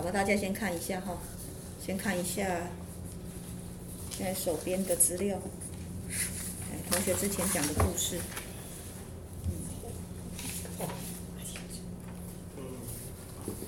[0.00, 1.18] 好吧，大家先看一下哈，
[1.84, 2.42] 先看一下
[4.10, 5.38] 现在手边的资料，
[6.72, 8.18] 哎，同学之前讲的故事。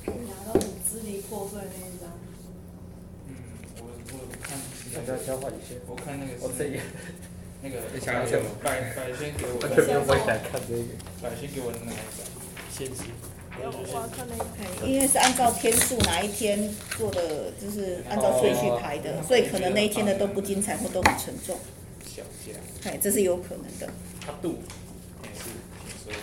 [0.06, 2.08] 拿到你支离破碎那一张。
[3.28, 3.34] 嗯，
[3.76, 4.56] 我我看，
[4.94, 5.74] 大家交换一下。
[5.86, 6.38] 我看那个是。
[6.40, 6.80] 我这个。
[7.60, 7.76] 那个。
[7.92, 8.48] 你想要什么？
[8.62, 9.58] 百百先给我。
[9.60, 10.82] 完全没有我想看这个。
[11.20, 11.60] 百先给
[14.84, 21.56] 因为是按照天数哪一天做的，就是按照顺序排的，所以可能那一天的都不精彩或都很沉重。
[22.04, 22.58] 小家。
[22.90, 23.88] 哎，这是有可能的。
[24.20, 24.58] 他度。
[25.22, 25.50] 也是，
[26.04, 26.16] 所以。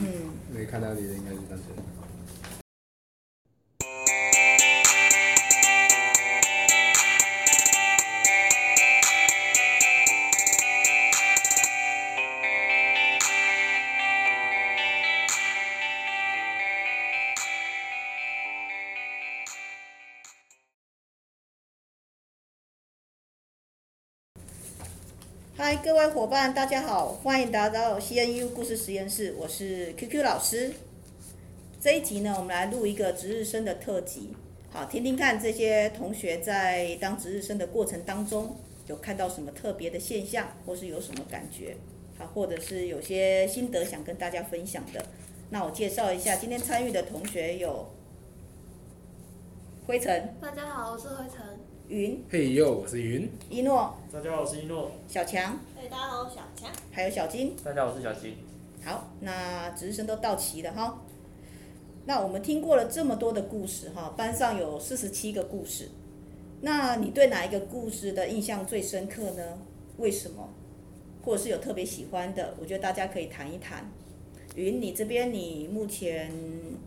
[0.00, 0.32] 嗯。
[0.52, 2.01] 没看到你的应该是单纯。
[25.64, 30.72] 嗨，各位伙伴，大家好，欢迎来到 CNU 故事实验室，我是 QQ 老师。
[31.80, 34.34] 这一集呢，我们来录一个值日生的特辑，
[34.72, 38.56] 好，听听看这些同学在当值日生的过程当中，
[38.88, 41.76] 有看到什么特别的现象，或是有什么感觉，
[42.18, 45.06] 好，或者是有些心得想跟大家分享的。
[45.50, 47.88] 那我介绍一下，今天参与的同学有
[49.86, 50.34] 灰尘。
[50.40, 51.51] 大家好，我是灰尘。
[51.92, 53.28] 云，嘿哟，我是云。
[53.50, 54.90] 一诺，大家好，我是一诺。
[55.06, 56.72] 小强，嘿，大家好，我小强。
[56.90, 58.34] 还有小金，大家好，我是小金。
[58.82, 61.02] 好，那值日生都到齐了哈。
[62.06, 65.90] 那我们听过了这么多的故事哈，班上有四十七个故事。
[66.62, 69.58] 那你对哪一个故事的印象最深刻呢？
[69.98, 70.48] 为什么？
[71.22, 72.54] 或者是有特别喜欢的？
[72.58, 73.86] 我觉得大家可以谈一谈。
[74.54, 76.32] 云，你这边你目前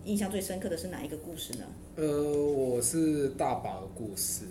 [0.03, 1.65] 印象最深刻的是哪一个故事呢？
[1.97, 4.45] 呃，我是大宝的故事。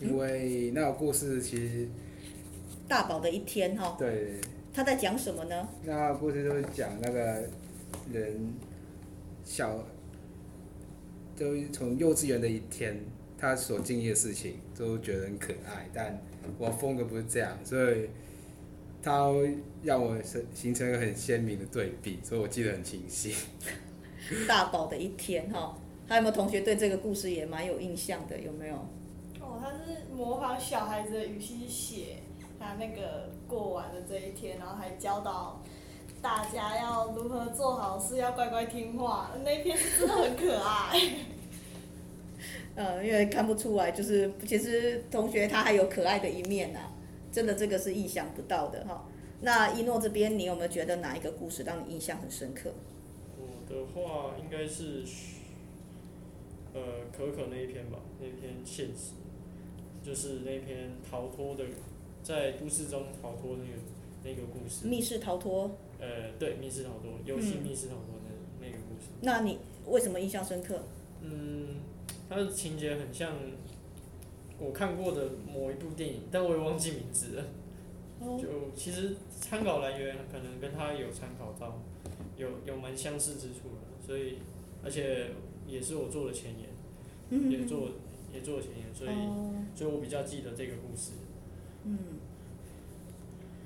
[0.00, 1.88] 因为那个故事其实
[2.88, 4.34] 大宝的一天哈，对，
[4.72, 5.68] 他在讲什么呢？
[5.84, 7.20] 那个故事就是讲那个
[8.12, 8.54] 人
[9.44, 9.84] 小，
[11.36, 12.98] 就从幼稚园的一天，
[13.36, 16.18] 他所经历的事情都觉得很可爱，但
[16.58, 18.08] 我风格不是这样，所以
[19.02, 19.30] 他
[19.82, 20.16] 让我
[20.54, 23.34] 形成一个很鲜明的对比，所以我记得很清晰。
[24.48, 25.76] 大宝的一天哈，
[26.08, 28.40] 还有没有同学对这个故事也蛮有印象的？
[28.40, 28.88] 有没有？
[29.60, 32.18] 他是模仿小孩子的语气写
[32.58, 35.62] 他那个过完的这一天，然后还教导
[36.22, 39.30] 大家要如何做好事，要乖乖听话。
[39.44, 41.00] 那一篇真的很可爱。
[42.76, 46.92] 呃，因为看不出来，就是其实同学他还有可爱的一面呐、啊，
[47.30, 49.06] 真的这个是意想不到的哈。
[49.42, 52.72] 那一诺这边，你有没有觉得哪一个故事让你印象很深刻？
[53.38, 55.02] 我的话应该是，
[56.72, 59.14] 呃，可可那一篇吧，那篇现实。
[60.02, 61.64] 就是那篇逃脱的，
[62.22, 63.78] 在都市中逃脱那个
[64.24, 64.86] 那个故事。
[64.86, 65.70] 密室逃脱。
[66.00, 69.10] 呃，对，密室逃脱，游戏密室逃脱的那个故事。
[69.20, 70.82] 那你为什么印象深刻？
[71.20, 71.76] 嗯，
[72.28, 73.34] 它的情节很像
[74.58, 77.44] 我看过的某一部电影，但我也忘记名字了。
[78.20, 78.38] 哦。
[78.40, 81.78] 就其实参考来源可能跟他有参考到，
[82.38, 84.38] 有有蛮相似之处的，所以
[84.82, 85.32] 而且
[85.68, 86.70] 也是我做的前言，
[87.28, 87.90] 嗯、也做。
[88.32, 89.10] 也做了前言，所以，
[89.74, 91.12] 所以我比较记得这个故事。
[91.84, 91.98] 嗯，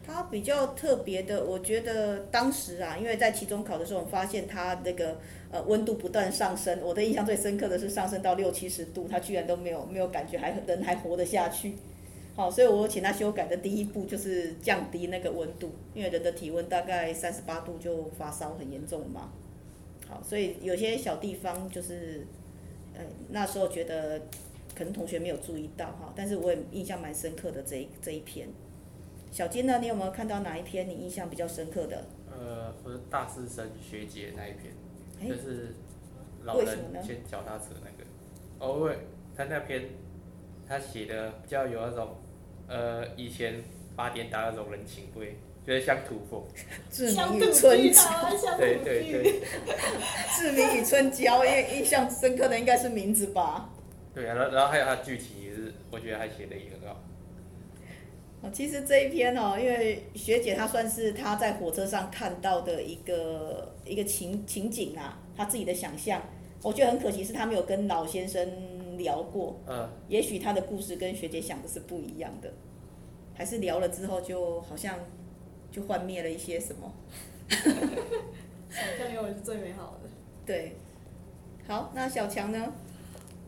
[0.06, 5.18] 他比较特别的，我觉得当时啊，因为在期中考的时候，我发现他那个
[5.50, 6.78] 呃温度不断上升。
[6.82, 11.74] 我的印象最深刻的是上升到六七十度，他居然都没有没有感觉，还人还活得下去。
[12.36, 19.32] 好，所以我请他修改的第一步就是降低那个温度，因为人的体温大概三十八度就发烧很严重嘛。
[20.08, 22.26] 好，所以有些小地方就是，
[22.94, 24.22] 呃，那时候觉得。
[24.74, 28.48] 可能同学没有注意到哈，但是我也印象蛮深刻的这一这一篇。
[29.30, 32.04] 小金呢，你有没有看到哪一篇你印象比较深刻的？
[32.30, 34.72] 呃，我是大四生学姐那一篇，
[35.20, 35.74] 欸、就是
[36.44, 36.68] 老人
[37.04, 38.04] 牵脚踏车那个。
[38.58, 38.96] 哦，喂，
[39.36, 39.82] 他那篇
[40.68, 42.16] 他写的比较有那种
[42.68, 43.62] 呃以前
[43.96, 45.36] 八点打那种人情味，
[45.66, 46.42] 觉得像土风。
[46.90, 48.56] 志明与春娇。
[48.56, 49.40] 对对对。
[50.36, 53.68] 志明与春娇，因为印象深刻的应该是名字吧。
[54.14, 57.00] 对啊，然然后还有他剧情也是，我觉得还写的也很好。
[58.52, 66.20] 其实这一篇哦，因为学姐她算是她在火车上看到的一个一个情情景啊，她自己的想象。
[66.62, 69.58] 我觉得很可惜是她没有跟老先生聊过。
[69.66, 69.88] 嗯。
[70.08, 72.52] 也许她的故事跟学姐想的是不一样的，
[73.34, 74.98] 还是聊了之后就好像
[75.72, 76.92] 就幻灭了一些什么。
[77.48, 80.10] 想象永远是最美好的。
[80.44, 80.76] 对。
[81.66, 82.74] 好，那小强呢？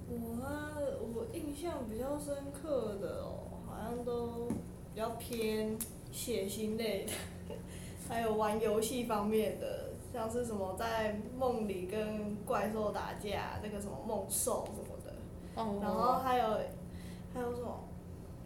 [0.09, 0.79] 我啊，
[1.15, 4.49] 我印象比较深刻的哦，好像都
[4.95, 5.77] 比较偏
[6.13, 7.13] 血腥类的，
[8.09, 15.13] 还有玩游戏方面的，像是什么在梦里跟怪兽打架，那个什么梦兽什么的。
[15.57, 15.79] 哦。
[15.83, 16.45] 然后还有
[17.35, 17.81] 还有什么？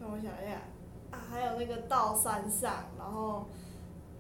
[0.00, 0.62] 让我想一下
[1.10, 3.44] 啊，还有那个到山上，然后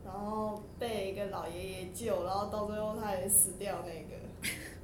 [0.04, 4.20] 然后被一个老爷爷救，然后到最后他也死掉那个。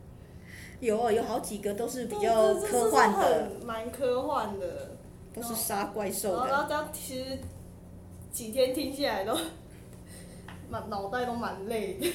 [0.80, 4.90] 有有好几个都是比较科幻的，蛮科幻的，
[5.34, 6.48] 都是杀怪兽的。
[6.48, 7.38] 然后这样其实
[8.30, 9.36] 几天听下来都，
[10.68, 12.06] 满脑袋都蛮累的，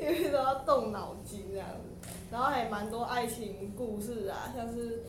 [0.00, 2.08] 因为都要动脑筋这样子。
[2.30, 5.02] 然后还蛮多爱情故事啊，像是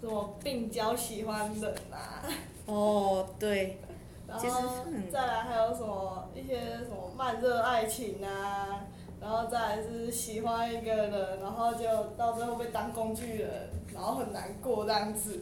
[0.00, 2.22] 什么病娇喜欢冷啊。
[2.66, 3.78] 哦，对。
[4.26, 8.86] 然后再来还有什么一些什么慢热爱情啊。
[9.22, 11.84] 然后再来是喜欢一个人，然后就
[12.16, 13.48] 到最后被当工具人，
[13.94, 15.38] 然后很难过这样子。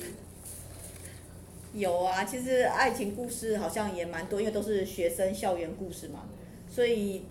[1.72, 6.26] 有啊，其实爱情故事好像也蛮多，因为都是学生校园故事嘛，
[6.68, 7.24] 所以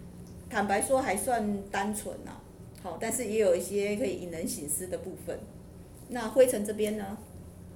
[0.50, 2.32] 坦白说还算单纯呐。
[2.82, 5.40] 好，但是也有一些可以引人醒思的部分。
[6.08, 7.16] 那灰尘这边呢？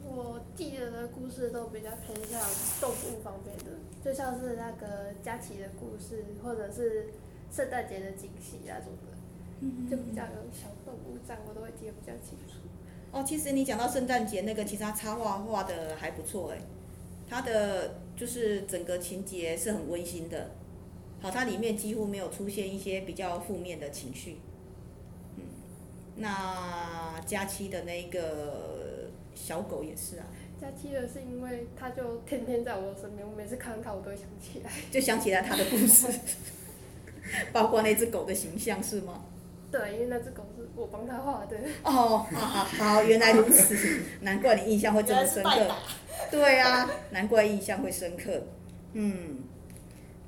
[0.03, 2.41] 我记得的故事都比较偏向
[2.81, 3.71] 动物方面的，
[4.03, 7.09] 就像是那个佳琪的故事，或者是。
[7.55, 12.55] 圣诞节的惊喜那种的，就比较有小动物这样，我都会记得比较清楚。
[13.11, 16.57] 哦，其实你讲到圣诞节那个，其实他插画画的还不错哎，
[17.29, 20.49] 他的就是整个情节是很温馨的，
[21.21, 24.37] 好，它里面几乎没有出现一些比较负面的情绪。
[25.37, 25.43] 嗯，
[26.15, 30.25] 那佳期的那个小狗也是啊。
[30.59, 34.71] 佳期的是因为它就天天在我身边，我每次看到它我都会想起来。
[34.89, 36.07] 就想起来它的故事。
[37.51, 39.25] 包括那只狗的形象是吗？
[39.71, 41.57] 对，因为那只狗是我帮他画的。
[41.83, 43.75] 哦，好好好，原来如此，
[44.21, 45.75] 难怪你印象会这么深刻。
[46.29, 48.43] 对啊，难怪印象会深刻。
[48.93, 49.39] 嗯，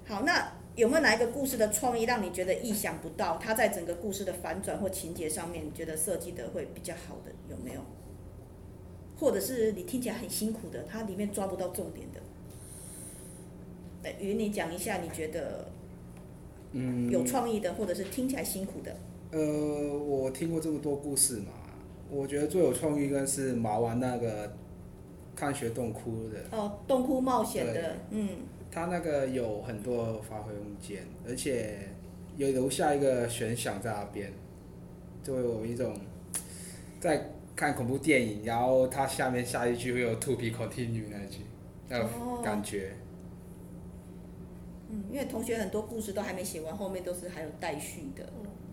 [0.08, 3.38] 好，那有没有哪一个故事的创意让你觉得意想不到？
[3.38, 7.82] 它在整个故事的反转或情节上面，你觉得设计的会比较好的有没有？
[9.20, 12.20] 或者是你听起来很辛苦的，它里面抓不到重点的？
[14.04, 15.68] 来，与你讲一下，你觉得？
[16.78, 18.94] 嗯，有创意的，或者是听起来辛苦的。
[19.32, 21.54] 呃，我听过这么多故事嘛，
[22.10, 24.52] 我觉得最有创意应该是毛丸那个
[25.34, 26.58] 看雪洞窟的。
[26.58, 28.28] 哦，洞窟冒险的，嗯。
[28.70, 31.78] 他那个有很多发挥空间，而且
[32.36, 34.34] 有留下一个悬想在那边，
[35.24, 35.96] 就有一种
[37.00, 41.40] 在看恐怖电影，然后他下面下一句会有 To be continued 那句，
[41.88, 42.10] 那种
[42.44, 42.90] 感觉。
[42.90, 43.05] 哦
[44.96, 48.24] 嗯，因为同学很多故事都还没写完，后面都是还有待续的，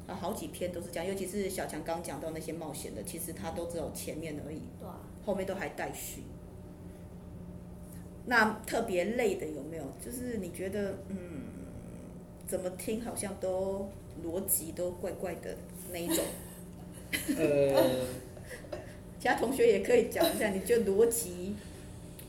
[0.06, 4.88] 啊，好几篇都是这样，尤其是小强刚讲到那些冒险的，其实他都只有前面而已，对，
[5.26, 6.22] 后面都还待续。
[8.26, 9.84] 那特别累的有没有？
[10.00, 11.42] 就是你觉得，嗯，
[12.46, 13.88] 怎么听好像都
[14.24, 15.56] 逻辑都怪怪的
[15.92, 16.24] 那一种？
[17.36, 18.06] 呃，
[19.18, 21.56] 其他同学也可以讲一下，你觉得逻辑？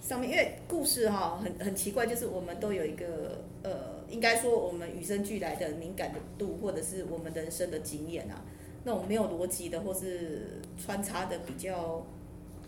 [0.05, 8.43] 上面因为故事哈很很奇怪，就是我们都有一个呃，应该说我们与生俱来的敏感的度，或者是我们人生的经验啊，
[8.83, 12.05] 那种没有逻辑的或是穿插的比较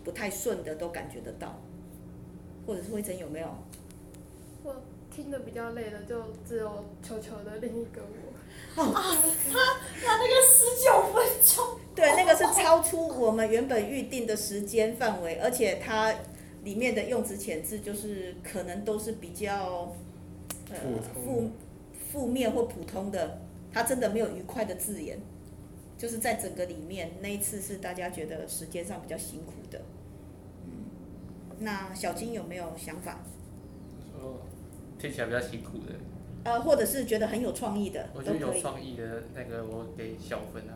[0.02, 1.60] 不太顺的，都感觉得到。
[2.66, 3.48] 或者是魏晨有没有？
[4.64, 4.74] 我
[5.14, 8.00] 听的比较累的，就只有球球的另一个
[8.76, 8.82] 我。
[8.82, 8.90] 啊，
[9.52, 9.58] 他
[10.02, 11.78] 他那个十九分钟。
[11.94, 16.14] 对，那个是超出我们原本预定的时间范围，而且他。
[16.66, 19.94] 里面的用词遣字就是可能都是比较，
[20.68, 20.76] 呃
[21.14, 21.52] 负
[22.10, 23.38] 负面或普通的，
[23.72, 25.16] 他真的没有愉快的字眼，
[25.96, 29.80] 就是在整个里面那一次是大家觉得时间上比较辛苦的，
[30.64, 30.90] 嗯，
[31.60, 33.20] 那小金有没有想法？
[34.12, 34.40] 说
[34.98, 35.94] 听起来比较辛苦的，
[36.42, 40.74] 呃，或者是觉得很有创意的，我觉得有创意的那个我给小分啊。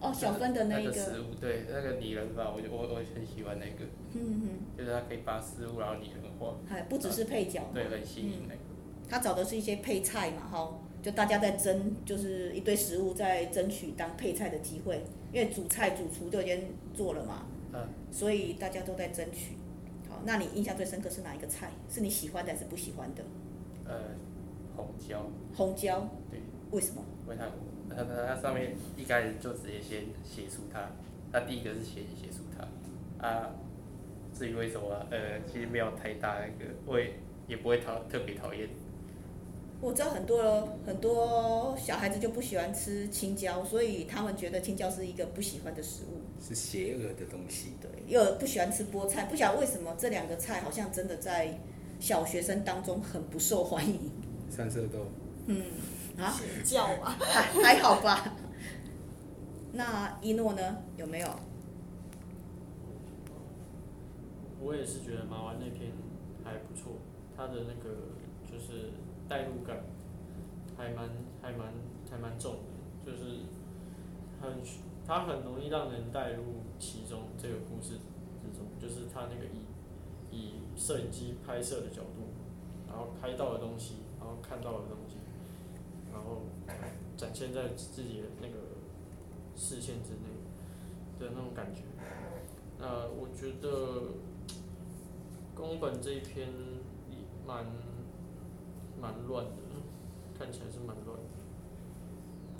[0.00, 8.60] 哦，小分的那一个，那个食物，对，那个拟人化，我我我很喜欢那个，嗯哼，就是他可以把食物然后拟人化，还不只是配角，对，很吸引那个。
[9.08, 15.02] 他找的是一些配菜嘛，哈，就大家在争，就是一堆食物在争取当配菜的机会，
[15.32, 19.56] 因为主菜主厨就已经做了嘛，嗯，所以大家都在争取。
[20.08, 21.70] 好，那你印象最深刻是哪一个菜？
[21.88, 23.24] 是你喜欢的还是不喜欢的？
[23.84, 23.98] 呃，
[24.76, 25.26] 红椒。
[25.56, 26.08] 红椒。
[26.30, 26.40] 对。
[26.70, 27.02] 为什么？
[27.26, 27.46] 为它。
[27.88, 30.90] 他他他上面一开始就直接先写出他，
[31.32, 33.50] 他第一个是写写出他，啊，
[34.34, 37.12] 至于为什么，呃，其实没有太大那个，我也
[37.46, 38.68] 也不会讨特别讨厌。
[39.80, 47.74] 我知道很多很多小孩子就不喜欢吃青椒，所以他们觉得青椒是一个不喜欢的食物，是邪恶的东西。
[47.80, 51.56] 对，又不喜欢吃菠菜，不晓得为什么这两个菜好像真的在
[52.00, 54.10] 小学生当中很不受欢迎。
[54.50, 55.06] 三色豆。
[55.46, 55.62] 嗯，
[56.18, 56.30] 啊？
[57.62, 58.34] 还好吧。
[59.72, 60.76] 那一诺呢？
[60.96, 61.28] 有没有？
[64.60, 65.92] 我也是觉得马丸那篇
[66.44, 66.94] 还不错，
[67.36, 67.94] 他的那个
[68.50, 68.90] 就是
[69.28, 69.84] 代入感
[70.76, 71.08] 还蛮
[71.40, 71.72] 还蛮
[72.10, 73.42] 还蛮重的，就是
[74.42, 74.58] 很
[75.06, 76.42] 他很容易让人带入
[76.78, 77.98] 其中这个故事
[78.42, 79.62] 之中，就是他那个以
[80.36, 82.26] 以摄影机拍摄的角度，
[82.88, 85.07] 然后拍到的东西，然后看到的东西，
[86.18, 86.42] 然后
[87.16, 88.54] 展现在自己的那个
[89.54, 90.26] 视线之内
[91.20, 91.82] 的那种感觉，
[92.78, 94.02] 那我觉得。
[95.54, 96.48] 宫本这一篇
[97.44, 97.66] 蛮
[98.96, 99.52] 蛮乱的，
[100.38, 101.24] 看起来是蛮乱的。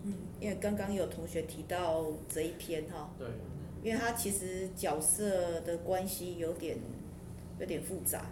[0.03, 3.11] 嗯，因为刚刚有同学提到这一篇哈。
[3.17, 3.29] 对。
[3.85, 6.77] 因为他其实角色的关系有点
[7.61, 8.27] 有点复杂。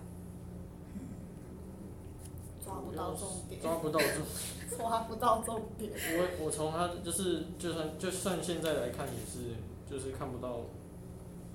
[2.77, 3.61] 抓不到重点。
[3.61, 4.71] 抓不到重点。
[4.79, 5.93] 抓不到重点。
[5.95, 9.55] 我我从他就是就算就算现在来看也是
[9.89, 10.61] 就是看不到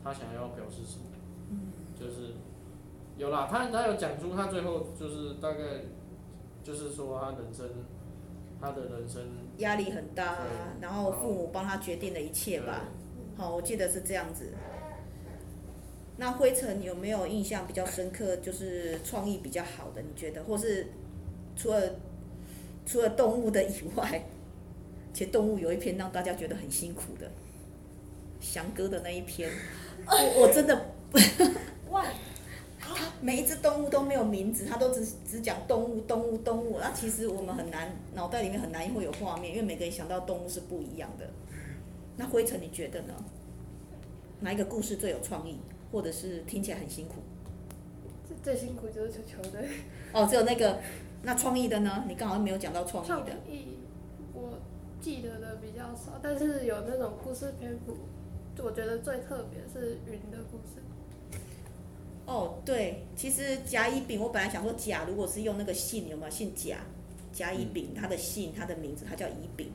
[0.03, 1.05] 他想要表示什么。
[1.49, 1.71] 嗯。
[1.99, 2.33] 就是。
[3.17, 5.59] 有啦，他他有讲出他最后就是大概，
[6.63, 7.69] 就是说他人生，
[8.59, 9.21] 他的人生
[9.57, 10.39] 压力很大，
[10.79, 12.85] 然后父母帮他决定了一切吧。
[13.37, 14.53] 好，我记得是这样子。
[16.17, 18.37] 那灰尘有没有印象比较深刻？
[18.37, 20.87] 就是创意比较好的，你觉得，或是
[21.55, 21.81] 除了
[22.85, 24.23] 除了动物的以外，
[25.13, 27.29] 其实动物有一篇让大家觉得很辛苦的，
[28.39, 29.49] 翔哥的那一篇，
[30.07, 30.85] 我我真的。
[33.21, 36.79] 每一只动物都没有名字，他都只只讲动物，动物，动物。
[36.79, 41.29] 那其实我们很难，脑袋里面很难会有画面，因为每个人想到动物是不一样的。
[42.17, 43.13] 那灰尘，你觉得呢？
[44.39, 45.59] 哪一个故事最有创意，
[45.91, 47.15] 或者是听起来很辛苦？
[48.41, 49.63] 最辛苦就是球球的。
[50.13, 50.79] 哦，只有那个，
[51.23, 52.05] 那创意的呢？
[52.07, 53.13] 你刚好没有讲到创意的。
[53.13, 53.77] 创意，
[54.33, 54.59] 我
[54.99, 57.95] 记得的比较少，但是有那种故事篇幅，
[58.63, 60.81] 我觉得最特别是云的故事。
[62.25, 66.77] 哦，对，其实甲乙丙，我本来想说甲如果是用那个姓，有没有姓甲？
[67.31, 69.71] 甲乙丙，他的姓，他的名字，他叫乙丙，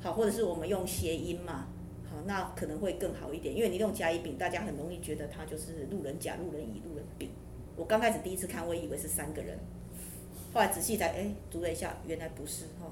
[0.00, 1.66] 好，或者是我们用谐音嘛，
[2.08, 7.28] 好，那可能会更好一点，因为你用甲乙丙，大家很容易觉得他就是路人甲、路人乙、路人丙。
[7.76, 9.58] 我刚开始第一次看，我以为是三个人，
[10.52, 12.90] 后来仔细才哎读了一下，原来不是哈。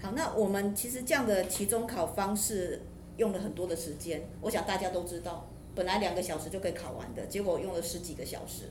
[0.00, 2.82] 好，那我们其实这样的期中考方式
[3.16, 5.48] 用了很多的时间，我想大家都知道。
[5.74, 8.64] 本来两个小时就可以考完的，结果用了十几个小时。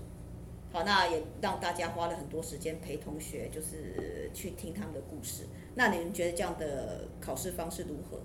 [0.72, 5.44] 好，那也让大家花了很多时间陪同学，就是去听他们的故事。
[5.76, 8.20] 那你们觉得这样的考试方式如何？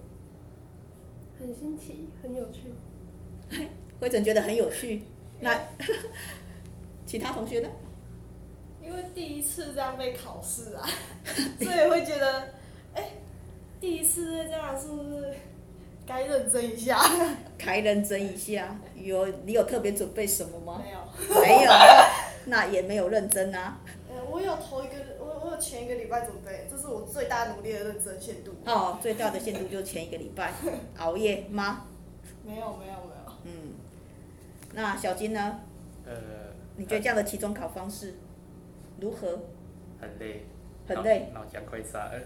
[1.38, 2.72] 很新奇，很有趣。
[4.00, 5.02] 灰尘觉得很有趣。
[5.40, 5.58] 那
[7.06, 7.68] 其他同学呢？
[8.90, 10.82] 因为第一次这样被考试啊，
[11.62, 12.40] 所以会觉得，
[12.92, 13.12] 哎、欸，
[13.80, 15.32] 第一次这样是不是？
[16.04, 16.98] 该认真一下，
[17.56, 18.76] 该认真一下。
[18.96, 20.82] 有你有特别准备什么吗？
[20.84, 21.70] 没有，没有，
[22.46, 23.78] 那也没有认真啊。
[24.08, 28.52] 呃，我有头一个，我我有前一个礼拜准备，这是我最大努力的认真限度。
[28.64, 30.52] 哦，最大的限度就是前一个礼拜
[30.98, 31.84] 熬夜吗？
[32.44, 33.32] 没有没有没有。
[33.44, 33.74] 嗯，
[34.74, 35.60] 那小金呢？
[36.04, 36.50] 呃。
[36.76, 38.14] 你觉得这样的期中考方式
[39.00, 39.40] 如何？
[40.00, 40.42] 很累。
[40.86, 41.30] 很累。
[41.32, 42.20] 脑浆快炸了。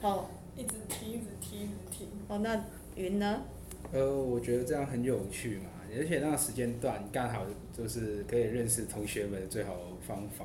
[0.00, 0.26] 哦。
[0.54, 2.08] 一直踢，一直踢，一直踢。
[2.28, 2.64] 哦，那。
[2.94, 3.42] 云呢？
[3.90, 10.44] 呃，我觉得这样很有趣嘛，而且那个时间段刚好就是可以认识同学们的最好的方法，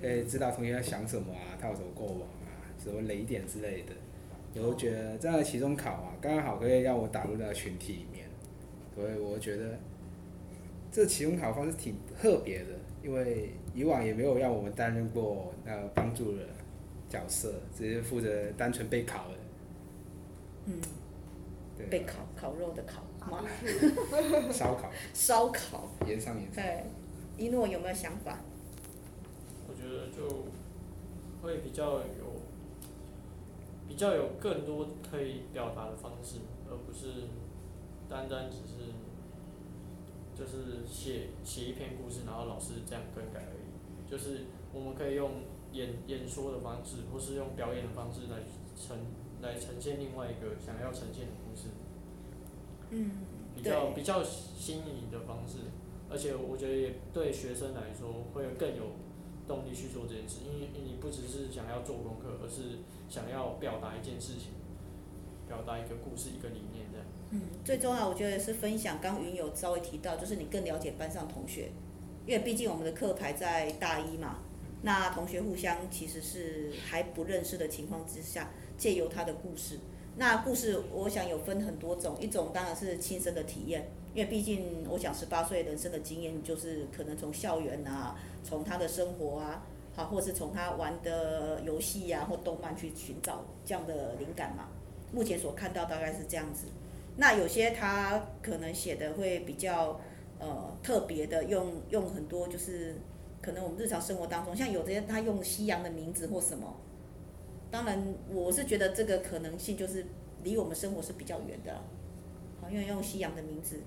[0.00, 4.60] 可以知道同学在想什么啊，他有什么过往啊，什么雷点之类的。
[4.60, 8.26] 我觉得这样的期中考啊，刚好可以让我打入那个群体里面，
[8.96, 9.78] 所以我觉得
[10.90, 12.70] 这期中考方式挺特别的，
[13.04, 16.42] 因为以往也没有让我们担任过那个帮助的
[17.08, 19.34] 角色，只是负责单纯备考的。
[20.66, 20.80] 嗯。
[21.76, 23.44] 对，备烤烤肉的烤吗？
[24.50, 24.90] 烧烤。
[25.12, 25.88] 烧烤。
[26.06, 26.48] 盐上盐。
[26.50, 26.84] 对，
[27.36, 28.38] 一诺有没有想法？
[29.68, 30.46] 我觉得就
[31.42, 32.40] 会比较有，
[33.88, 36.36] 比较有更多可以表达的方式，
[36.70, 37.24] 而不是
[38.08, 38.92] 单单只是
[40.36, 44.10] 就是写写一篇故事，然后老师这样更改而已。
[44.10, 48.42] 就是我们可以用演演说的方式，或是用表演的方式来
[48.76, 48.98] 呈
[49.40, 51.68] 来呈现另外一个想要呈现的故事。
[52.90, 53.10] 嗯，
[53.54, 55.58] 比较比较新颖的方式，
[56.10, 58.92] 而且我觉得也对学生来说会更有
[59.48, 64.52] 动力去做这件事，因为你不只是想要做功课，而是想要表达一件事情，
[65.48, 67.06] 表达一个故事、一个理念这样。
[67.30, 71.70] 嗯，最重要我觉得是分享，刚云有稍微提到，就是你更了解班上同学，
[72.26, 74.38] 因为毕竟我们的课排在大一嘛，
[74.82, 79.78] 那同学互相其实是还不认识的情况之下，借由他的故事，
[80.16, 83.88] 那故事我想有分很多种，一种当然是亲身的体验。
[84.14, 88.14] 因为毕竟，我想十八岁人生的经验，就是可能从校园啊，
[88.44, 94.68] 从他的生活啊，好，或是从他玩的游戏呀或动漫去寻找这样的灵感嘛。
[95.10, 96.66] 目前所看到大概是这样子。
[97.16, 100.00] 那有些他可能写的会比较
[100.38, 102.96] 呃特别的，用用很多就是
[103.40, 106.76] 可能我们日常生活当中，像有些他用西洋的名字或什么。
[107.70, 110.06] 当然，我是觉得这个可能性就是
[110.42, 111.72] 离我们生活是比较远的，
[112.60, 113.80] 好，因为用西洋的名字。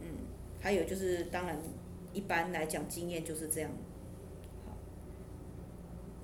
[0.00, 0.06] 嗯
[0.60, 1.58] 还有就是，当然，
[2.12, 3.70] 一般来讲，经验就是这样。
[4.66, 4.76] 好，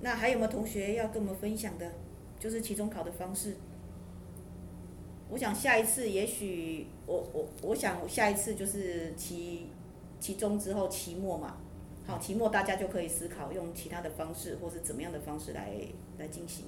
[0.01, 1.91] 那还有没有同学要跟我们分享的？
[2.39, 3.55] 就是期中考的方式。
[5.29, 9.67] 我想下一次，也许我我我想下一次就是期
[10.19, 11.57] 期中之后期末嘛。
[12.05, 15.73] 好，期末大家就可以思考用其他的方式，或是怎么样的方式来
[16.17, 16.65] 来进行。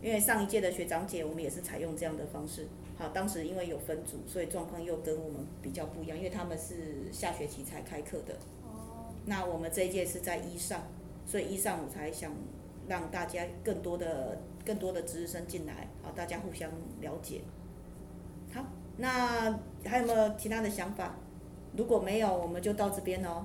[0.00, 2.68] 因为上一届的学长姐，我们也是采用这样的方式。
[2.96, 8.34] 好，当时因为有分组，所以状况又跟我们比较不一样，因为他们是下学期才开课的。
[8.62, 9.10] 哦。
[9.24, 10.82] 那我们这一届是在一上，
[11.26, 12.32] 所以一上我才想
[12.88, 17.40] 让大家更多的、更多的值日生进来，好，大家互相了解。
[18.54, 18.64] 好，
[18.96, 21.14] 那还有没有其他的想法？
[21.76, 23.44] 如果没有，我们就到这边哦。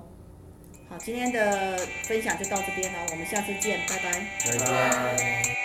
[0.88, 4.20] 好，今天的分享就到这边了，我们下次见，拜拜。
[4.46, 5.61] 拜拜。